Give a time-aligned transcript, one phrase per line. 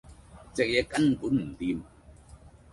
[0.55, 1.79] 隻嘢根本唔掂